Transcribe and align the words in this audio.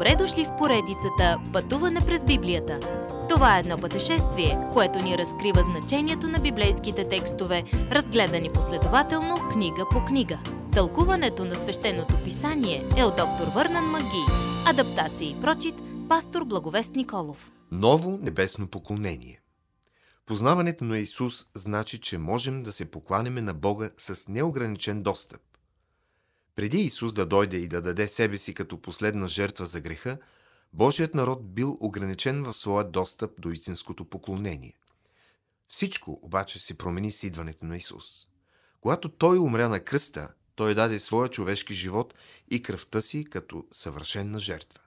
Добре 0.00 0.16
дошли 0.16 0.44
в 0.44 0.56
поредицата 0.58 1.40
Пътуване 1.52 2.00
през 2.00 2.24
Библията. 2.24 2.80
Това 3.28 3.56
е 3.56 3.60
едно 3.60 3.78
пътешествие, 3.78 4.58
което 4.72 4.98
ни 4.98 5.18
разкрива 5.18 5.62
значението 5.62 6.28
на 6.28 6.38
библейските 6.38 7.08
текстове, 7.08 7.64
разгледани 7.72 8.50
последователно 8.52 9.36
книга 9.52 9.86
по 9.90 10.04
книга. 10.04 10.38
Тълкуването 10.72 11.44
на 11.44 11.54
свещеното 11.54 12.14
писание 12.24 12.88
е 12.96 13.04
от 13.04 13.16
доктор 13.16 13.46
Върнан 13.54 13.84
Маги. 13.84 14.24
Адаптация 14.66 15.30
и 15.30 15.40
прочит, 15.40 15.74
пастор 16.08 16.44
Благовест 16.44 16.94
Николов. 16.94 17.52
Ново 17.72 18.18
небесно 18.22 18.68
поклонение. 18.68 19.40
Познаването 20.26 20.84
на 20.84 20.98
Исус 20.98 21.44
значи, 21.54 22.00
че 22.00 22.18
можем 22.18 22.62
да 22.62 22.72
се 22.72 22.90
покланяме 22.90 23.42
на 23.42 23.54
Бога 23.54 23.90
с 23.98 24.28
неограничен 24.28 25.02
достъп. 25.02 25.40
Преди 26.60 26.80
Исус 26.80 27.12
да 27.12 27.26
дойде 27.26 27.56
и 27.56 27.68
да 27.68 27.82
даде 27.82 28.08
себе 28.08 28.38
си 28.38 28.54
като 28.54 28.80
последна 28.80 29.26
жертва 29.26 29.66
за 29.66 29.80
греха, 29.80 30.18
Божият 30.72 31.14
народ 31.14 31.54
бил 31.54 31.78
ограничен 31.80 32.42
в 32.42 32.54
своя 32.54 32.84
достъп 32.84 33.40
до 33.40 33.50
истинското 33.50 34.04
поклонение. 34.04 34.74
Всичко 35.68 36.20
обаче 36.22 36.58
се 36.58 36.78
промени 36.78 37.12
с 37.12 37.22
идването 37.22 37.66
на 37.66 37.76
Исус. 37.76 38.04
Когато 38.80 39.08
Той 39.08 39.38
умря 39.38 39.68
на 39.68 39.80
кръста, 39.80 40.34
Той 40.54 40.74
даде 40.74 40.98
своя 40.98 41.28
човешки 41.28 41.74
живот 41.74 42.14
и 42.50 42.62
кръвта 42.62 43.00
си 43.00 43.24
като 43.24 43.66
съвършенна 43.72 44.38
жертва. 44.38 44.80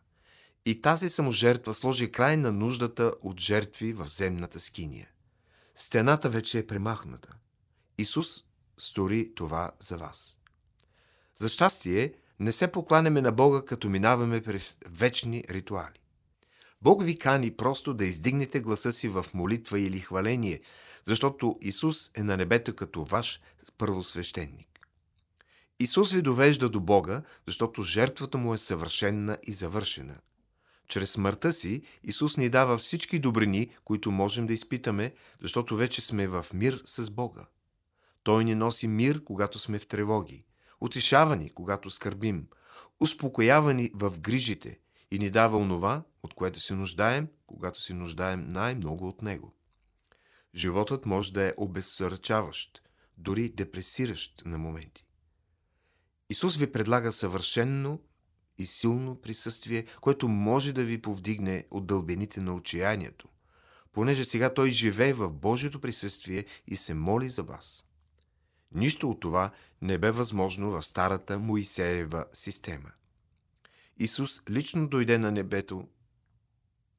И 0.66 0.82
тази 0.82 1.10
саможертва 1.10 1.74
сложи 1.74 2.12
край 2.12 2.38
на 2.38 2.52
нуждата 2.52 3.14
от 3.22 3.40
жертви 3.40 3.94
в 3.94 4.08
земната 4.08 4.60
скиния. 4.60 5.10
Стената 5.76 6.30
вече 6.30 6.60
е 6.60 6.68
премахната. 6.68 7.36
Исус 7.98 8.44
стори 8.78 9.36
това 9.36 9.72
за 9.80 9.98
вас. 9.98 10.38
За 11.44 11.50
щастие, 11.50 12.14
не 12.40 12.52
се 12.52 12.72
покланяме 12.72 13.22
на 13.22 13.32
Бога, 13.32 13.62
като 13.66 13.90
минаваме 13.90 14.42
през 14.42 14.78
вечни 14.90 15.44
ритуали. 15.50 16.00
Бог 16.82 17.04
ви 17.04 17.18
кани 17.18 17.52
просто 17.52 17.94
да 17.94 18.06
издигнете 18.06 18.60
гласа 18.60 18.94
си 18.94 19.08
в 19.08 19.26
молитва 19.34 19.80
или 19.80 20.00
хваление, 20.00 20.62
защото 21.06 21.58
Исус 21.62 22.12
е 22.16 22.24
на 22.24 22.38
небето 22.38 22.76
като 22.76 23.04
ваш 23.04 23.42
първосвещеник. 23.78 24.88
Исус 25.80 26.12
ви 26.12 26.22
довежда 26.22 26.70
до 26.70 26.80
Бога, 26.80 27.22
защото 27.48 27.82
жертвата 27.82 28.38
му 28.38 28.54
е 28.54 28.58
съвършенна 28.58 29.38
и 29.44 29.52
завършена. 29.52 30.18
Чрез 30.88 31.12
смъртта 31.12 31.54
си 31.54 31.82
Исус 32.04 32.38
ни 32.38 32.50
дава 32.50 32.78
всички 32.78 33.20
добрини, 33.20 33.70
които 33.84 34.12
можем 34.12 34.48
да 34.48 34.54
изпитаме, 34.54 35.14
защото 35.42 35.76
вече 35.76 36.02
сме 36.02 36.28
в 36.28 36.46
мир 36.54 36.84
с 36.86 37.10
Бога. 37.10 37.46
Той 38.24 38.44
ни 38.44 38.56
носи 38.56 38.88
мир, 38.88 39.24
когато 39.24 39.60
сме 39.60 39.80
в 39.80 39.88
тревоги 39.88 40.46
утешава 40.84 41.36
когато 41.56 41.90
скърбим, 41.90 42.48
успокоява 43.00 43.74
ни 43.74 43.92
в 43.94 44.20
грижите 44.20 44.80
и 45.12 45.20
ни 45.20 45.30
дава 45.30 45.58
онова, 45.58 46.04
от 46.24 46.34
което 46.34 46.60
се 46.60 46.76
нуждаем, 46.76 47.28
когато 47.46 47.82
се 47.82 47.94
нуждаем 47.94 48.52
най-много 48.52 49.08
от 49.08 49.22
Него. 49.22 49.54
Животът 50.56 51.06
може 51.06 51.34
да 51.34 51.48
е 51.48 51.54
обезсърчаващ, 51.58 52.82
дори 53.18 53.50
депресиращ 53.50 54.42
на 54.46 54.58
моменти. 54.58 55.06
Исус 56.30 56.58
ви 56.58 56.72
предлага 56.72 57.12
съвършенно 57.12 58.02
и 58.58 58.66
силно 58.66 59.22
присъствие, 59.22 59.86
което 60.02 60.28
може 60.28 60.74
да 60.74 60.84
ви 60.84 61.02
повдигне 61.02 61.68
от 61.72 61.88
дълбените 61.88 62.42
на 62.42 62.56
отчаянието, 62.56 63.28
понеже 63.94 64.26
сега 64.26 64.54
Той 64.54 64.70
живее 64.70 65.14
в 65.14 65.30
Божието 65.30 65.82
присъствие 65.82 66.46
и 66.68 66.76
се 66.76 66.94
моли 66.94 67.30
за 67.30 67.44
вас. 67.44 67.86
Нищо 68.74 69.10
от 69.10 69.20
това 69.20 69.52
не 69.82 69.98
бе 69.98 70.12
възможно 70.12 70.72
в 70.72 70.84
старата 70.84 71.40
Моисеева 71.40 72.26
система. 72.34 72.92
Исус 73.98 74.42
лично 74.50 74.88
дойде 74.88 75.18
на 75.18 75.32
небето, 75.32 75.88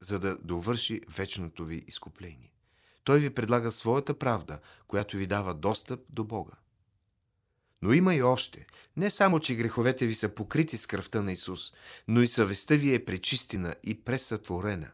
за 0.00 0.18
да 0.18 0.38
довърши 0.38 1.00
вечното 1.08 1.64
ви 1.64 1.84
изкупление. 1.86 2.52
Той 3.04 3.18
ви 3.18 3.34
предлага 3.34 3.72
своята 3.72 4.18
правда, 4.18 4.58
която 4.86 5.16
ви 5.16 5.26
дава 5.26 5.54
достъп 5.54 6.00
до 6.10 6.24
Бога. 6.24 6.52
Но 7.82 7.92
има 7.92 8.14
и 8.14 8.22
още. 8.22 8.66
Не 8.96 9.10
само, 9.10 9.40
че 9.40 9.54
греховете 9.54 10.06
ви 10.06 10.14
са 10.14 10.28
покрити 10.28 10.78
с 10.78 10.86
кръвта 10.86 11.22
на 11.22 11.32
Исус, 11.32 11.72
но 12.08 12.22
и 12.22 12.28
съвестта 12.28 12.74
ви 12.76 12.94
е 12.94 13.04
пречистена 13.04 13.74
и 13.82 14.04
пресътворена. 14.04 14.90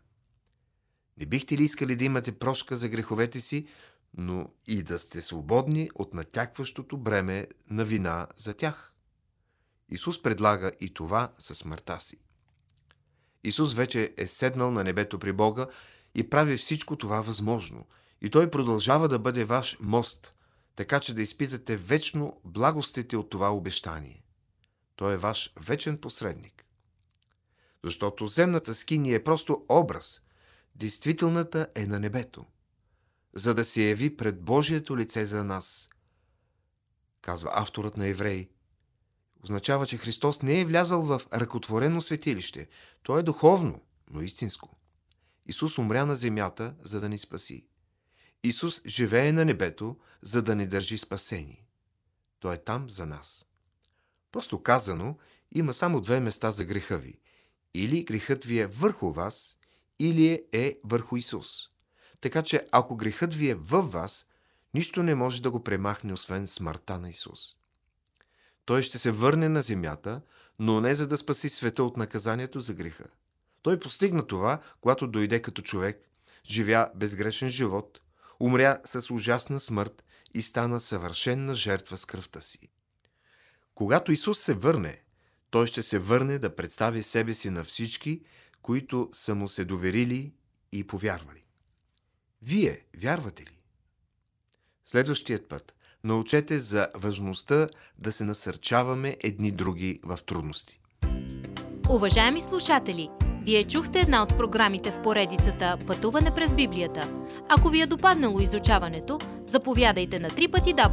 Не 1.19 1.27
бихте 1.27 1.59
ли 1.59 1.65
искали 1.65 1.97
да 1.97 2.05
имате 2.05 2.33
прошка 2.33 2.77
за 2.77 2.89
греховете 2.89 3.41
си, 3.41 3.67
но 4.15 4.51
и 4.67 4.83
да 4.83 4.99
сте 4.99 5.23
свободни 5.23 5.91
от 5.95 6.15
натякващото 6.15 6.99
бреме 6.99 7.47
на 7.71 7.85
вина 7.85 8.27
за 8.37 8.55
тях. 8.55 8.93
Исус 9.89 10.23
предлага 10.23 10.73
и 10.81 10.95
това 10.95 11.33
със 11.39 11.59
смъртта 11.59 12.01
си. 12.01 12.17
Исус 13.45 13.75
вече 13.75 14.15
е 14.17 14.27
седнал 14.27 14.71
на 14.71 14.85
небето 14.85 15.19
при 15.19 15.33
Бога 15.33 15.67
и 16.15 16.31
прави 16.31 16.57
всичко 16.57 16.97
това 16.97 17.21
възможно. 17.21 17.87
И 18.23 18.31
Той 18.31 18.51
продължава 18.51 19.09
да 19.09 19.19
бъде 19.19 19.45
ваш 19.45 19.79
мост, 19.81 20.35
така 20.77 21.01
че 21.01 21.15
да 21.15 21.23
изпитате 21.23 21.77
вечно 21.77 22.41
благостите 22.45 23.17
от 23.17 23.31
това 23.31 23.55
обещание. 23.55 24.25
Той 24.97 25.15
е 25.15 25.17
ваш 25.17 25.53
вечен 25.61 25.99
посредник. 25.99 26.65
Защото 27.85 28.27
земната 28.27 28.75
скиния 28.75 29.17
е 29.17 29.25
просто 29.25 29.65
образ, 29.69 30.21
действителната 30.75 31.67
е 31.75 31.87
на 31.87 32.01
небето 32.01 32.47
за 33.35 33.55
да 33.55 33.65
се 33.65 33.89
яви 33.89 34.17
пред 34.17 34.43
Божието 34.43 34.99
лице 34.99 35.27
за 35.27 35.45
нас, 35.45 35.91
казва 37.23 37.51
авторът 37.55 37.97
на 37.97 38.07
Евреи. 38.07 38.49
Означава, 39.43 39.87
че 39.87 39.99
Христос 39.99 40.43
не 40.43 40.61
е 40.61 40.65
влязал 40.65 41.03
в 41.03 41.23
ръкотворено 41.33 42.03
светилище. 42.03 42.69
То 43.03 43.19
е 43.19 43.23
духовно, 43.23 43.81
но 44.11 44.23
истинско. 44.23 44.77
Исус 45.47 45.79
умря 45.79 46.07
на 46.07 46.17
земята, 46.17 46.75
за 46.83 47.01
да 47.01 47.09
ни 47.09 47.19
спаси. 47.19 47.67
Исус 48.43 48.83
живее 48.87 49.33
на 49.33 49.45
небето, 49.45 49.97
за 50.23 50.43
да 50.43 50.57
ни 50.57 50.67
държи 50.67 50.99
спасени. 50.99 51.65
Той 52.41 52.55
е 52.55 52.65
там 52.65 52.91
за 52.91 53.07
нас. 53.07 53.47
Просто 54.33 54.63
казано, 54.63 55.19
има 55.53 55.75
само 55.75 56.01
две 56.01 56.21
места 56.21 56.51
за 56.51 56.65
греха 56.65 56.99
ви. 56.99 57.21
Или 57.75 58.05
грехът 58.05 58.45
ви 58.45 58.59
е 58.59 58.67
върху 58.67 59.13
вас, 59.13 59.59
или 59.99 60.45
е 60.53 60.79
върху 60.85 61.17
Исус. 61.17 61.69
Така 62.21 62.43
че 62.43 62.67
ако 62.73 62.97
грехът 62.97 63.35
ви 63.35 63.51
е 63.51 63.55
във 63.55 63.93
вас, 63.93 64.27
нищо 64.75 65.03
не 65.03 65.15
може 65.15 65.43
да 65.43 65.51
го 65.51 65.65
премахне, 65.65 66.13
освен 66.13 66.47
смъртта 66.47 66.99
на 66.99 67.11
Исус. 67.11 67.41
Той 68.65 68.83
ще 68.83 68.99
се 68.99 69.11
върне 69.11 69.49
на 69.49 69.63
земята, 69.63 70.21
но 70.59 70.81
не 70.81 70.95
за 70.95 71.07
да 71.07 71.19
спаси 71.19 71.49
света 71.49 71.85
от 71.85 71.97
наказанието 71.97 72.61
за 72.61 72.75
греха. 72.75 73.05
Той 73.63 73.81
постигна 73.81 74.27
това, 74.27 74.61
когато 74.81 75.07
дойде 75.07 75.43
като 75.43 75.63
човек, 75.63 76.11
живя 76.45 76.91
безгрешен 76.95 77.49
живот, 77.49 78.01
умря 78.41 78.79
с 78.85 79.11
ужасна 79.11 79.61
смърт 79.61 80.05
и 80.35 80.43
стана 80.43 80.81
съвършенна 80.81 81.55
жертва 81.55 81.97
с 81.97 82.05
кръвта 82.05 82.41
си. 82.41 82.69
Когато 83.75 84.13
Исус 84.13 84.41
се 84.41 84.55
върне, 84.55 85.03
той 85.51 85.67
ще 85.67 85.83
се 85.83 85.99
върне 85.99 86.39
да 86.39 86.57
представи 86.57 87.03
себе 87.03 87.35
си 87.35 87.51
на 87.51 87.65
всички, 87.65 88.23
които 88.63 89.09
са 89.13 89.35
му 89.35 89.49
се 89.49 89.65
доверили 89.65 90.33
и 90.73 90.87
повярвали. 90.87 91.40
Вие 92.43 92.81
вярвате 93.03 93.43
ли? 93.43 93.59
Следващият 94.85 95.49
път 95.49 95.75
научете 96.05 96.59
за 96.59 96.89
важността 96.97 97.69
да 97.99 98.13
се 98.13 98.25
насърчаваме 98.25 99.17
едни 99.21 99.51
други 99.51 100.01
в 100.05 100.19
трудности. 100.27 100.81
Уважаеми 101.91 102.41
слушатели, 102.41 103.09
вие 103.43 103.65
чухте 103.65 104.01
една 104.01 104.23
от 104.23 104.29
програмите 104.29 104.91
в 104.91 105.03
поредицата 105.03 105.79
Пътуване 105.87 106.35
през 106.35 106.55
Библията. 106.55 107.27
Ако 107.49 107.69
ви 107.69 107.81
е 107.83 107.87
допаднало 107.87 108.41
изучаването, 108.41 109.19
заповядайте 109.47 110.19
на 110.19 110.31
www.ttb.bible, 110.31 110.87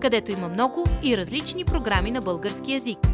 където 0.00 0.32
има 0.32 0.48
много 0.48 0.84
и 1.02 1.16
различни 1.16 1.64
програми 1.64 2.10
на 2.10 2.20
български 2.20 2.72
язик. 2.72 3.13